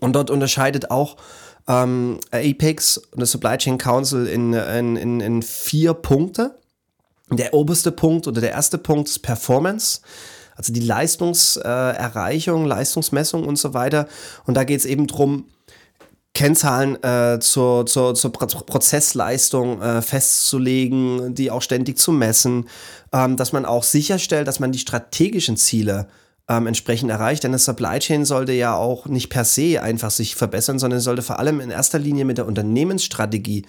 Und 0.00 0.14
dort 0.14 0.30
unterscheidet 0.30 0.90
auch 0.90 1.16
ähm, 1.68 2.18
Apex 2.32 2.98
und 2.98 3.20
das 3.20 3.30
Supply 3.30 3.56
Chain 3.58 3.78
Council 3.78 4.26
in, 4.26 4.52
in, 4.52 4.96
in, 4.96 5.20
in 5.20 5.42
vier 5.42 5.94
Punkte. 5.94 6.58
Der 7.30 7.52
oberste 7.54 7.92
Punkt 7.92 8.26
oder 8.26 8.40
der 8.40 8.52
erste 8.52 8.78
Punkt 8.78 9.08
ist 9.08 9.18
Performance 9.20 10.00
also 10.58 10.72
die 10.72 10.80
Leistungserreichung, 10.80 12.64
äh, 12.64 12.68
Leistungsmessung 12.68 13.46
und 13.46 13.56
so 13.56 13.74
weiter. 13.74 14.08
Und 14.44 14.54
da 14.56 14.64
geht 14.64 14.80
es 14.80 14.86
eben 14.86 15.06
darum, 15.06 15.44
Kennzahlen 16.34 17.02
äh, 17.02 17.38
zur, 17.40 17.86
zur, 17.86 18.14
zur 18.14 18.32
Prozessleistung 18.32 19.80
äh, 19.80 20.02
festzulegen, 20.02 21.34
die 21.34 21.50
auch 21.50 21.62
ständig 21.62 21.98
zu 21.98 22.12
messen, 22.12 22.68
ähm, 23.12 23.36
dass 23.36 23.52
man 23.52 23.64
auch 23.64 23.84
sicherstellt, 23.84 24.46
dass 24.46 24.60
man 24.60 24.72
die 24.72 24.78
strategischen 24.78 25.56
Ziele 25.56 26.08
ähm, 26.48 26.66
entsprechend 26.66 27.10
erreicht. 27.10 27.44
Denn 27.44 27.52
das 27.52 27.64
Supply 27.64 27.98
Chain 27.98 28.24
sollte 28.24 28.52
ja 28.52 28.74
auch 28.74 29.06
nicht 29.06 29.28
per 29.28 29.44
se 29.44 29.82
einfach 29.82 30.10
sich 30.10 30.34
verbessern, 30.34 30.78
sondern 30.78 31.00
sollte 31.00 31.22
vor 31.22 31.38
allem 31.38 31.60
in 31.60 31.70
erster 31.70 31.98
Linie 31.98 32.24
mit 32.24 32.38
der 32.38 32.46
Unternehmensstrategie 32.46 33.66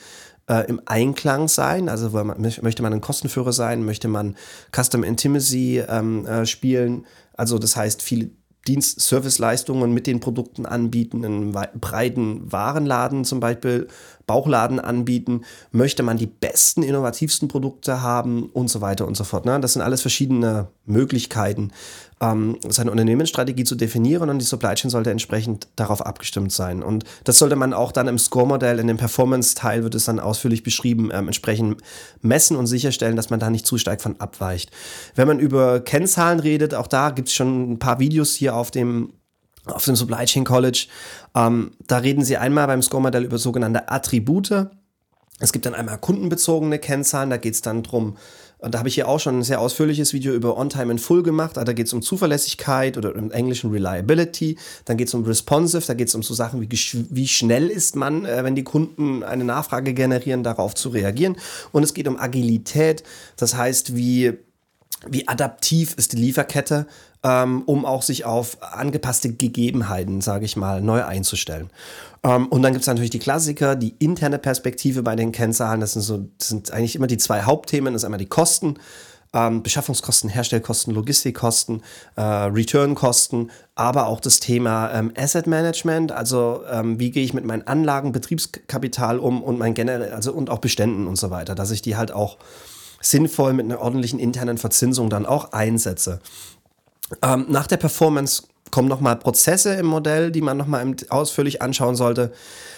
äh, 0.48 0.66
im 0.68 0.82
Einklang 0.86 1.48
sein. 1.48 1.90
Also 1.90 2.10
man, 2.10 2.42
möchte 2.62 2.82
man 2.82 2.94
ein 2.94 3.02
Kostenführer 3.02 3.54
sein, 3.54 3.86
möchte 3.86 4.08
man 4.08 4.36
Custom 4.76 5.04
Intimacy 5.04 5.84
ähm, 5.88 6.26
äh, 6.26 6.46
spielen. 6.46 7.06
Also 7.34 7.60
das 7.60 7.76
heißt, 7.76 8.02
viele 8.02 8.32
Dienst-, 8.68 9.02
Serviceleistungen 9.02 9.94
mit 9.94 10.08
den 10.08 10.20
Produkten 10.20 10.66
anbieten, 10.66 11.24
einen 11.24 11.52
breiten 11.52 12.52
Warenladen 12.52 13.26
zum 13.26 13.40
Beispiel, 13.40 13.88
Bauchladen 14.30 14.80
anbieten, 14.80 15.42
möchte 15.72 16.04
man 16.04 16.18
die 16.18 16.28
besten, 16.28 16.84
innovativsten 16.84 17.48
Produkte 17.48 18.04
haben 18.04 18.52
und 18.54 18.70
so 18.70 18.80
weiter 18.80 19.08
und 19.08 19.18
so 19.18 19.24
fort. 19.24 19.46
Ne? 19.46 19.60
Das 19.60 19.74
sind 19.74 19.82
alles 19.82 20.02
verschiedene 20.02 20.68
Möglichkeiten, 20.86 21.72
ähm, 22.22 22.60
seine 22.68 22.92
Unternehmensstrategie 22.92 23.64
zu 23.64 23.74
definieren 23.74 24.30
und 24.30 24.38
die 24.38 24.46
Supply 24.46 24.76
Chain 24.76 24.92
sollte 24.92 25.10
entsprechend 25.10 25.68
darauf 25.76 26.06
abgestimmt 26.06 26.52
sein. 26.52 26.84
Und 26.84 27.06
das 27.24 27.40
sollte 27.40 27.56
man 27.56 27.74
auch 27.74 27.92
dann 27.92 28.08
im 28.08 28.20
Score-Modell, 28.20 28.78
in 28.78 28.86
dem 28.86 28.98
Performance-Teil 28.98 29.82
wird 29.82 29.96
es 29.96 30.06
dann 30.06 30.20
ausführlich 30.20 30.62
beschrieben, 30.62 31.10
ähm, 31.12 31.26
entsprechend 31.26 31.82
messen 32.22 32.56
und 32.56 32.68
sicherstellen, 32.68 33.16
dass 33.16 33.32
man 33.32 33.40
da 33.40 33.50
nicht 33.50 33.66
zu 33.66 33.80
stark 33.80 34.00
von 34.00 34.20
abweicht. 34.20 34.70
Wenn 35.16 35.28
man 35.28 35.40
über 35.40 35.80
Kennzahlen 35.80 36.40
redet, 36.40 36.76
auch 36.76 36.88
da 36.88 37.10
gibt 37.10 37.30
es 37.30 37.34
schon 37.34 37.72
ein 37.72 37.80
paar 37.80 37.98
Videos 37.98 38.36
hier 38.36 38.56
auf 38.56 38.70
dem 38.70 39.14
auf 39.72 39.86
dem 39.86 39.96
Supply 39.96 40.26
Chain 40.26 40.44
College. 40.46 40.88
Ähm, 41.36 41.72
da 41.88 41.98
reden 41.98 42.24
sie 42.24 42.38
einmal 42.38 42.68
beim 42.68 42.82
Score-Modell 42.82 43.24
über 43.24 43.38
sogenannte 43.38 43.90
Attribute. 43.90 44.68
Es 45.40 45.54
gibt 45.54 45.66
dann 45.66 45.74
einmal 45.74 45.98
kundenbezogene 45.98 46.80
Kennzahlen, 46.80 47.30
da 47.30 47.38
geht 47.38 47.54
es 47.54 47.62
dann 47.62 47.82
darum, 47.84 48.18
Und 48.62 48.74
da 48.74 48.80
habe 48.80 48.90
ich 48.90 48.96
hier 48.96 49.08
auch 49.08 49.22
schon 49.22 49.40
ein 49.40 49.44
sehr 49.44 49.62
ausführliches 49.62 50.12
Video 50.12 50.34
über 50.34 50.58
On-Time 50.58 50.92
in 50.92 51.00
Full 51.00 51.24
gemacht. 51.24 51.56
Da 51.56 51.72
geht 51.72 51.88
es 51.88 51.94
um 51.94 52.02
Zuverlässigkeit 52.02 52.98
oder 52.98 53.16
im 53.16 53.32
Englischen 53.32 53.72
Reliability. 53.72 54.58
Dann 54.84 54.98
geht 54.98 55.08
es 55.08 55.14
um 55.14 55.24
Responsive. 55.24 55.86
Da 55.88 55.94
geht 55.94 56.10
es 56.10 56.16
um 56.16 56.24
so 56.24 56.34
Sachen 56.34 56.60
wie, 56.60 56.68
wie 56.70 57.28
schnell 57.28 57.70
ist 57.70 57.96
man, 57.96 58.26
äh, 58.26 58.44
wenn 58.44 58.56
die 58.56 58.66
Kunden 58.66 59.24
eine 59.24 59.46
Nachfrage 59.46 59.94
generieren, 59.94 60.44
darauf 60.44 60.76
zu 60.76 60.90
reagieren. 60.90 61.38
Und 61.72 61.84
es 61.84 61.94
geht 61.94 62.10
um 62.10 62.20
Agilität. 62.20 63.04
Das 63.38 63.56
heißt, 63.56 63.96
wie 63.96 64.34
wie 65.08 65.28
adaptiv 65.28 65.94
ist 65.96 66.14
die 66.14 66.18
Lieferkette, 66.18 66.86
ähm, 67.24 67.64
um 67.66 67.86
auch 67.86 68.02
sich 68.02 68.26
auf 68.26 68.62
angepasste 68.62 69.34
Gegebenheiten, 69.34 70.22
sage 70.22 70.46
ich 70.46 70.56
mal, 70.56 70.82
neu 70.82 71.04
einzustellen. 71.04 71.70
Ähm, 72.24 72.48
und 72.48 72.62
dann 72.62 72.74
gibt 72.74 72.82
es 72.82 72.88
natürlich 72.88 73.10
die 73.10 73.20
Klassiker, 73.20 73.76
die 73.76 73.96
interne 74.00 74.40
Perspektive 74.40 75.04
bei 75.04 75.16
den 75.16 75.32
Kennzahlen. 75.32 75.82
Das 75.82 75.94
sind 75.94 76.02
so, 76.02 76.30
das 76.38 76.50
sind 76.50 76.72
eigentlich 76.72 76.96
immer 76.96 77.08
die 77.08 77.18
zwei 77.18 77.44
Hauptthemen. 77.44 77.94
Das 77.94 78.02
ist 78.02 78.06
einmal 78.06 78.20
die 78.20 78.26
Kosten. 78.26 78.76
Ähm, 79.32 79.62
Beschaffungskosten, 79.62 80.28
Herstellkosten, 80.28 80.92
Logistikkosten, 80.92 81.84
äh, 82.16 82.22
Returnkosten, 82.22 83.52
aber 83.76 84.08
auch 84.08 84.22
das 84.22 84.40
Thema 84.40 84.92
ähm, 84.92 85.14
Asset 85.16 85.46
Management, 85.46 86.12
also 86.12 86.64
ähm, 86.68 87.00
wie 87.00 87.12
gehe 87.12 87.24
ich 87.24 87.36
mit 87.36 87.46
meinen 87.46 87.68
Anlagen, 87.68 88.12
Betriebskapital 88.12 89.20
um 89.20 89.44
und 89.44 89.60
mein 89.60 89.76
generell, 89.76 90.14
also 90.14 90.34
und 90.34 90.50
auch 90.50 90.58
Beständen 90.58 91.06
und 91.06 91.16
so 91.16 91.30
weiter, 91.30 91.54
dass 91.54 91.70
ich 91.70 91.84
die 91.84 91.96
halt 91.96 92.12
auch 92.12 92.40
sinnvoll 93.02 93.54
mit 93.54 93.66
einer 93.66 93.80
ordentlichen 93.80 94.20
internen 94.20 94.58
Verzinsung 94.58 95.10
dann 95.10 95.26
auch 95.26 95.52
einsetze. 95.52 96.20
Ähm, 97.22 97.46
nach 97.50 97.68
der 97.68 97.78
Performance 97.78 98.44
kommen 98.72 98.88
nochmal 98.88 99.16
Prozesse 99.16 99.74
im 99.74 99.88
Modell, 99.88 100.32
die 100.32 100.42
man 100.42 100.58
nochmal 100.58 100.96
ausführlich 101.10 101.62
anschauen 101.62 101.96
sollte. 101.96 102.32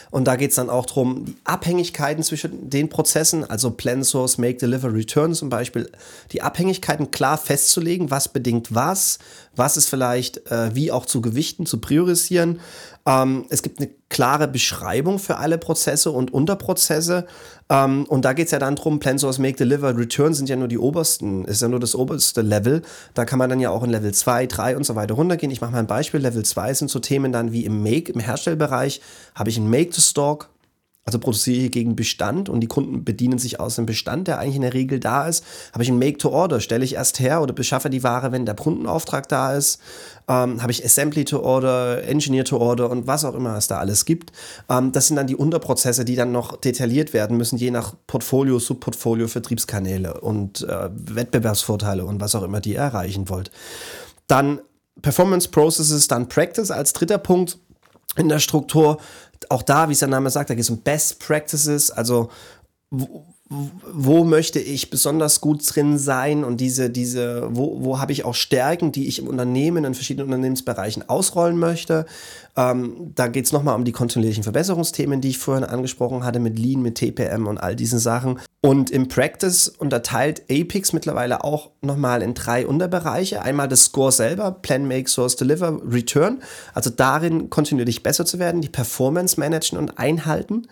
Und 0.09 0.25
da 0.25 0.35
geht 0.35 0.49
es 0.49 0.57
dann 0.57 0.69
auch 0.69 0.85
darum, 0.85 1.23
die 1.25 1.35
Abhängigkeiten 1.45 2.21
zwischen 2.21 2.69
den 2.69 2.89
Prozessen, 2.89 3.49
also 3.49 3.71
Plan 3.71 4.03
Source, 4.03 4.37
Make, 4.37 4.57
Deliver, 4.57 4.93
Return 4.93 5.33
zum 5.33 5.49
Beispiel, 5.49 5.89
die 6.33 6.41
Abhängigkeiten 6.41 7.11
klar 7.11 7.37
festzulegen, 7.37 8.11
was 8.11 8.27
bedingt 8.27 8.75
was, 8.75 9.19
was 9.55 9.77
ist 9.77 9.87
vielleicht 9.87 10.51
äh, 10.51 10.75
wie 10.75 10.91
auch 10.91 11.05
zu 11.05 11.21
gewichten, 11.21 11.65
zu 11.65 11.79
priorisieren. 11.79 12.59
Ähm, 13.05 13.45
es 13.49 13.63
gibt 13.63 13.79
eine 13.79 13.89
klare 14.09 14.47
Beschreibung 14.47 15.17
für 15.17 15.37
alle 15.37 15.57
Prozesse 15.57 16.11
und 16.11 16.33
Unterprozesse. 16.33 17.25
Ähm, 17.69 18.05
und 18.07 18.25
da 18.25 18.33
geht 18.33 18.45
es 18.45 18.51
ja 18.51 18.59
dann 18.59 18.75
darum, 18.75 18.99
Plan 18.99 19.17
Source, 19.17 19.39
Make, 19.39 19.57
Deliver, 19.57 19.97
Return 19.97 20.33
sind 20.33 20.49
ja 20.49 20.55
nur 20.55 20.67
die 20.67 20.77
obersten, 20.77 21.45
ist 21.45 21.61
ja 21.61 21.67
nur 21.67 21.79
das 21.79 21.95
oberste 21.95 22.41
Level. 22.41 22.83
Da 23.13 23.25
kann 23.25 23.39
man 23.39 23.49
dann 23.49 23.59
ja 23.59 23.71
auch 23.71 23.83
in 23.83 23.89
Level 23.89 24.13
2, 24.13 24.45
3 24.45 24.77
und 24.77 24.85
so 24.85 24.95
weiter 24.95 25.15
runtergehen. 25.15 25.51
Ich 25.51 25.61
mache 25.61 25.71
mal 25.71 25.79
ein 25.79 25.87
Beispiel. 25.87 26.19
Level 26.19 26.43
2 26.43 26.73
sind 26.75 26.91
so 26.91 26.99
Themen 26.99 27.31
dann 27.31 27.51
wie 27.51 27.65
im 27.65 27.81
Make, 27.81 28.11
im 28.11 28.19
Herstellbereich, 28.19 29.01
habe 29.33 29.49
ich 29.49 29.57
ein 29.57 29.69
Make-to-Stock, 29.69 30.49
also 31.03 31.17
produziere 31.17 31.65
ich 31.65 31.71
gegen 31.71 31.95
Bestand 31.95 32.47
und 32.47 32.59
die 32.59 32.67
Kunden 32.67 33.03
bedienen 33.03 33.39
sich 33.39 33.59
aus 33.59 33.75
dem 33.75 33.87
Bestand, 33.87 34.27
der 34.27 34.37
eigentlich 34.37 34.57
in 34.57 34.61
der 34.61 34.75
Regel 34.75 34.99
da 34.99 35.27
ist. 35.27 35.43
Habe 35.73 35.83
ich 35.83 35.89
ein 35.89 35.97
Make-to-Order, 35.97 36.59
stelle 36.59 36.85
ich 36.85 36.93
erst 36.93 37.19
her 37.19 37.41
oder 37.41 37.53
beschaffe 37.53 37.89
die 37.89 38.03
Ware, 38.03 38.31
wenn 38.31 38.45
der 38.45 38.55
Kundenauftrag 38.55 39.27
da 39.27 39.55
ist. 39.55 39.81
Ähm, 40.27 40.61
habe 40.61 40.71
ich 40.71 40.85
Assembly-to-Order, 40.85 42.03
Engineer-to-Order 42.03 42.91
und 42.91 43.07
was 43.07 43.25
auch 43.25 43.33
immer 43.33 43.57
es 43.57 43.67
da 43.67 43.79
alles 43.79 44.05
gibt. 44.05 44.31
Ähm, 44.69 44.91
das 44.91 45.07
sind 45.07 45.15
dann 45.15 45.25
die 45.25 45.35
Unterprozesse, 45.35 46.05
die 46.05 46.15
dann 46.15 46.31
noch 46.31 46.57
detailliert 46.57 47.13
werden 47.13 47.35
müssen, 47.35 47.57
je 47.57 47.71
nach 47.71 47.95
Portfolio, 48.05 48.59
Subportfolio, 48.59 49.27
Vertriebskanäle 49.27 50.21
und 50.21 50.61
äh, 50.61 50.89
Wettbewerbsvorteile 50.93 52.05
und 52.05 52.21
was 52.21 52.35
auch 52.35 52.43
immer 52.43 52.61
die 52.61 52.73
ihr 52.73 52.79
erreichen 52.79 53.27
wollt. 53.27 53.49
Dann 54.27 54.61
Performance 55.01 55.49
Processes, 55.49 56.07
dann 56.07 56.29
Practice 56.29 56.69
als 56.69 56.93
dritter 56.93 57.17
Punkt 57.17 57.57
in 58.17 58.29
der 58.29 58.39
Struktur. 58.39 58.99
Auch 59.49 59.63
da, 59.63 59.89
wie 59.89 59.93
es 59.93 59.99
der 59.99 60.07
Name 60.07 60.29
sagt, 60.29 60.49
da 60.49 60.53
geht 60.53 60.63
es 60.63 60.69
um 60.69 60.81
Best 60.81 61.19
Practices, 61.19 61.91
also 61.91 62.29
wo, 63.93 64.23
möchte 64.23 64.59
ich 64.59 64.89
besonders 64.89 65.41
gut 65.41 65.61
drin 65.65 65.97
sein 65.97 66.45
und 66.45 66.61
diese, 66.61 66.89
diese, 66.89 67.49
wo, 67.51 67.83
wo 67.83 67.99
habe 67.99 68.13
ich 68.13 68.23
auch 68.23 68.33
Stärken, 68.33 68.93
die 68.93 69.09
ich 69.09 69.19
im 69.19 69.27
Unternehmen, 69.27 69.83
in 69.83 69.93
verschiedenen 69.93 70.27
Unternehmensbereichen 70.27 71.09
ausrollen 71.09 71.57
möchte. 71.57 72.05
Ähm, 72.55 73.11
da 73.13 73.27
geht 73.27 73.45
es 73.45 73.51
nochmal 73.51 73.75
um 73.75 73.83
die 73.83 73.91
kontinuierlichen 73.91 74.43
Verbesserungsthemen, 74.43 75.19
die 75.19 75.29
ich 75.29 75.37
vorhin 75.37 75.65
angesprochen 75.65 76.23
hatte, 76.23 76.39
mit 76.39 76.57
Lean, 76.57 76.81
mit 76.81 76.95
TPM 76.95 77.45
und 77.45 77.57
all 77.57 77.75
diesen 77.75 77.99
Sachen. 77.99 78.39
Und 78.61 78.89
im 78.89 79.09
Practice 79.09 79.67
unterteilt 79.67 80.43
Apex 80.49 80.93
mittlerweile 80.93 81.43
auch 81.43 81.71
nochmal 81.81 82.21
in 82.21 82.33
drei 82.33 82.65
Unterbereiche. 82.65 83.41
Einmal 83.41 83.67
das 83.67 83.85
Score 83.85 84.13
selber, 84.13 84.51
Plan, 84.51 84.87
Make, 84.87 85.09
Source, 85.09 85.35
Deliver, 85.35 85.81
Return. 85.85 86.41
Also 86.73 86.89
darin 86.89 87.49
kontinuierlich 87.49 88.01
besser 88.01 88.25
zu 88.25 88.39
werden, 88.39 88.61
die 88.61 88.69
Performance 88.69 89.37
managen 89.37 89.77
und 89.77 89.97
einhalten. 89.97 90.67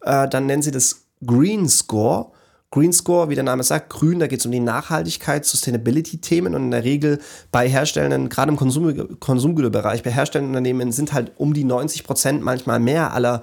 Äh, 0.00 0.28
dann 0.28 0.46
nennen 0.46 0.62
sie 0.62 0.72
das 0.72 1.03
Green 1.24 1.68
Score. 1.68 2.32
Green 2.70 2.92
Score, 2.92 3.28
wie 3.28 3.36
der 3.36 3.44
Name 3.44 3.62
sagt, 3.62 3.88
grün, 3.88 4.18
da 4.18 4.26
geht 4.26 4.40
es 4.40 4.46
um 4.46 4.52
die 4.52 4.58
Nachhaltigkeit, 4.58 5.44
Sustainability-Themen 5.44 6.56
und 6.56 6.64
in 6.64 6.70
der 6.72 6.82
Regel 6.82 7.20
bei 7.52 7.68
Herstellenden, 7.68 8.28
gerade 8.28 8.50
im 8.50 8.56
Konsum, 8.56 9.20
Konsumgüterbereich, 9.20 10.02
bei 10.02 10.10
herstellenden 10.10 10.56
Unternehmen 10.56 10.90
sind 10.90 11.12
halt 11.12 11.30
um 11.36 11.54
die 11.54 11.62
90 11.62 12.02
Prozent, 12.02 12.42
manchmal 12.42 12.80
mehr 12.80 13.14
aller 13.14 13.42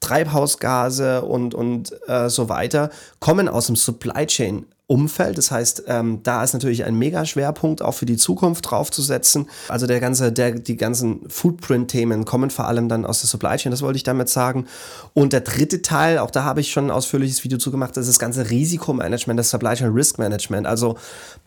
Treibhausgase 0.00 1.22
und, 1.22 1.54
und 1.54 1.94
äh, 2.08 2.28
so 2.28 2.48
weiter, 2.48 2.90
kommen 3.20 3.48
aus 3.48 3.66
dem 3.66 3.76
Supply 3.76 4.26
Chain 4.26 4.66
Umfeld. 4.88 5.38
Das 5.38 5.50
heißt, 5.50 5.84
ähm, 5.86 6.20
da 6.22 6.42
ist 6.42 6.52
natürlich 6.52 6.84
ein 6.84 6.96
Mega-Schwerpunkt 6.96 7.80
auch 7.80 7.92
für 7.94 8.04
die 8.04 8.16
Zukunft 8.16 8.70
draufzusetzen. 8.70 9.48
Also 9.68 9.86
der 9.86 10.00
ganze, 10.00 10.32
der, 10.32 10.50
die 10.52 10.76
ganzen 10.76 11.20
Footprint-Themen 11.28 12.24
kommen 12.24 12.50
vor 12.50 12.66
allem 12.66 12.88
dann 12.88 13.06
aus 13.06 13.20
der 13.20 13.28
Supply 13.28 13.56
Chain, 13.56 13.70
das 13.70 13.80
wollte 13.80 13.96
ich 13.96 14.02
damit 14.02 14.28
sagen. 14.28 14.66
Und 15.14 15.32
der 15.32 15.40
dritte 15.40 15.82
Teil, 15.82 16.18
auch 16.18 16.30
da 16.30 16.44
habe 16.44 16.60
ich 16.60 16.72
schon 16.72 16.86
ein 16.86 16.90
ausführliches 16.90 17.42
Video 17.44 17.58
zu 17.58 17.70
gemacht, 17.70 17.96
das 17.96 18.06
ist 18.06 18.16
das 18.16 18.18
ganze 18.18 18.50
Risikomanagement, 18.50 19.38
das 19.38 19.50
Supply 19.50 19.74
Chain 19.74 19.92
Risk 19.92 20.18
Management. 20.18 20.66
Also, 20.66 20.98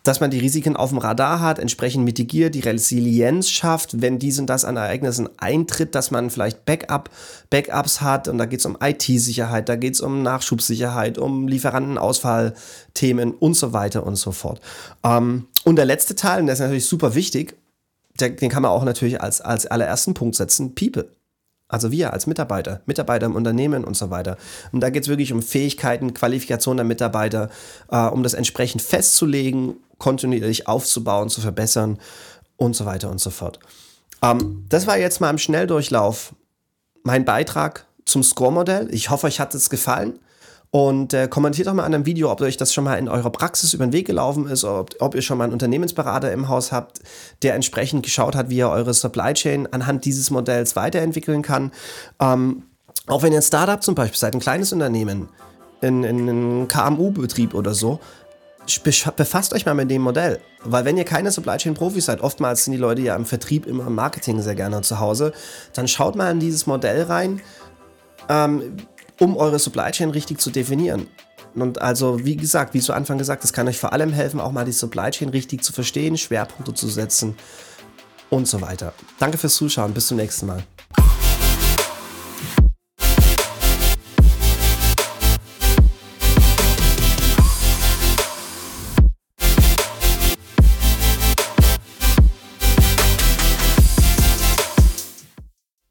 dass 0.02 0.18
man 0.20 0.30
die 0.30 0.38
Risiken 0.38 0.74
auf 0.74 0.88
dem 0.88 0.98
Radar 0.98 1.40
hat, 1.40 1.58
entsprechend 1.58 2.04
mitigiert, 2.04 2.54
die 2.54 2.60
Resilienz 2.60 3.50
schafft, 3.50 4.00
wenn 4.00 4.18
dies 4.18 4.38
und 4.40 4.46
das 4.46 4.64
an 4.64 4.76
Ereignissen 4.76 5.28
eintritt, 5.36 5.94
dass 5.94 6.10
man 6.10 6.30
vielleicht 6.30 6.64
Backup, 6.64 7.10
Backups 7.50 8.00
hat 8.00 8.28
und 8.28 8.38
da 8.38 8.46
geht 8.46 8.60
es 8.60 8.66
um 8.66 8.76
IT-Sicherheit, 8.80 9.68
da 9.68 9.76
geht 9.76 9.94
es 9.94 10.00
um 10.00 10.22
Nachschubsicherheit, 10.22 11.18
um 11.18 11.46
Lieferantenausfallthemen 11.46 13.25
und 13.32 13.54
so 13.54 13.72
weiter 13.72 14.06
und 14.06 14.16
so 14.16 14.32
fort. 14.32 14.60
Ähm, 15.02 15.46
und 15.64 15.76
der 15.76 15.84
letzte 15.84 16.14
Teil, 16.14 16.40
und 16.40 16.46
der 16.46 16.54
ist 16.54 16.60
natürlich 16.60 16.86
super 16.86 17.14
wichtig, 17.14 17.56
der, 18.18 18.30
den 18.30 18.50
kann 18.50 18.62
man 18.62 18.70
auch 18.70 18.84
natürlich 18.84 19.20
als, 19.20 19.40
als 19.40 19.66
allerersten 19.66 20.14
Punkt 20.14 20.36
setzen, 20.36 20.74
People. 20.74 21.10
Also 21.68 21.90
wir 21.90 22.12
als 22.12 22.26
Mitarbeiter, 22.26 22.80
Mitarbeiter 22.86 23.26
im 23.26 23.34
Unternehmen 23.34 23.84
und 23.84 23.96
so 23.96 24.10
weiter. 24.10 24.36
Und 24.70 24.80
da 24.80 24.90
geht 24.90 25.02
es 25.02 25.08
wirklich 25.08 25.32
um 25.32 25.42
Fähigkeiten, 25.42 26.14
Qualifikation 26.14 26.76
der 26.76 26.86
Mitarbeiter, 26.86 27.50
äh, 27.90 28.06
um 28.06 28.22
das 28.22 28.34
entsprechend 28.34 28.82
festzulegen, 28.82 29.74
kontinuierlich 29.98 30.68
aufzubauen, 30.68 31.28
zu 31.28 31.40
verbessern 31.40 31.98
und 32.56 32.76
so 32.76 32.86
weiter 32.86 33.10
und 33.10 33.20
so 33.20 33.30
fort. 33.30 33.58
Ähm, 34.22 34.64
das 34.68 34.86
war 34.86 34.96
jetzt 34.96 35.20
mal 35.20 35.30
im 35.30 35.38
Schnelldurchlauf 35.38 36.34
mein 37.02 37.24
Beitrag 37.24 37.86
zum 38.04 38.22
Score-Modell. 38.22 38.88
Ich 38.92 39.10
hoffe, 39.10 39.26
euch 39.26 39.40
hat 39.40 39.54
es 39.54 39.68
gefallen. 39.68 40.20
Und 40.76 41.14
äh, 41.14 41.26
kommentiert 41.26 41.68
doch 41.68 41.72
mal 41.72 41.84
an 41.84 41.94
einem 41.94 42.04
Video, 42.04 42.30
ob 42.30 42.42
euch 42.42 42.58
das 42.58 42.74
schon 42.74 42.84
mal 42.84 42.96
in 42.96 43.08
eurer 43.08 43.30
Praxis 43.30 43.72
über 43.72 43.86
den 43.86 43.94
Weg 43.94 44.06
gelaufen 44.06 44.46
ist, 44.46 44.62
ob, 44.62 44.94
ob 44.98 45.14
ihr 45.14 45.22
schon 45.22 45.38
mal 45.38 45.44
einen 45.44 45.54
Unternehmensberater 45.54 46.30
im 46.32 46.50
Haus 46.50 46.70
habt, 46.70 47.00
der 47.42 47.54
entsprechend 47.54 48.02
geschaut 48.02 48.36
hat, 48.36 48.50
wie 48.50 48.60
er 48.60 48.68
eure 48.68 48.92
Supply 48.92 49.32
Chain 49.32 49.72
anhand 49.72 50.04
dieses 50.04 50.30
Modells 50.30 50.76
weiterentwickeln 50.76 51.40
kann. 51.40 51.72
Ähm, 52.20 52.64
auch 53.06 53.22
wenn 53.22 53.32
ihr 53.32 53.38
ein 53.38 53.42
Startup 53.42 53.82
zum 53.82 53.94
Beispiel 53.94 54.18
seid, 54.18 54.34
ein 54.34 54.40
kleines 54.40 54.70
Unternehmen, 54.70 55.30
in, 55.80 56.04
in 56.04 56.28
einem 56.28 56.68
KMU-Betrieb 56.68 57.54
oder 57.54 57.72
so, 57.72 57.98
befasst 58.84 59.54
euch 59.54 59.64
mal 59.64 59.72
mit 59.72 59.90
dem 59.90 60.02
Modell. 60.02 60.40
Weil 60.62 60.84
wenn 60.84 60.98
ihr 60.98 61.04
keine 61.04 61.30
Supply 61.30 61.56
Chain 61.56 61.72
Profis 61.72 62.04
seid, 62.04 62.20
oftmals 62.20 62.64
sind 62.64 62.72
die 62.72 62.78
Leute 62.78 63.00
ja 63.00 63.16
im 63.16 63.24
Vertrieb, 63.24 63.64
immer 63.64 63.86
im 63.86 63.94
Marketing 63.94 64.42
sehr 64.42 64.54
gerne 64.54 64.82
zu 64.82 65.00
Hause, 65.00 65.32
dann 65.72 65.88
schaut 65.88 66.16
mal 66.16 66.30
in 66.30 66.38
dieses 66.38 66.66
Modell 66.66 67.04
rein. 67.04 67.40
Ähm, 68.28 68.76
um 69.20 69.36
eure 69.36 69.58
Supply 69.58 69.90
Chain 69.90 70.10
richtig 70.10 70.40
zu 70.40 70.50
definieren. 70.50 71.08
Und 71.54 71.80
also, 71.80 72.24
wie 72.24 72.36
gesagt, 72.36 72.74
wie 72.74 72.80
zu 72.80 72.92
Anfang 72.92 73.16
gesagt, 73.16 73.42
das 73.42 73.52
kann 73.52 73.66
euch 73.66 73.78
vor 73.78 73.92
allem 73.92 74.12
helfen, 74.12 74.40
auch 74.40 74.52
mal 74.52 74.64
die 74.64 74.72
Supply 74.72 75.10
Chain 75.10 75.30
richtig 75.30 75.64
zu 75.64 75.72
verstehen, 75.72 76.18
Schwerpunkte 76.18 76.74
zu 76.74 76.88
setzen 76.88 77.34
und 78.28 78.46
so 78.46 78.60
weiter. 78.60 78.92
Danke 79.18 79.38
fürs 79.38 79.56
Zuschauen, 79.56 79.94
bis 79.94 80.08
zum 80.08 80.18
nächsten 80.18 80.46
Mal. 80.46 80.62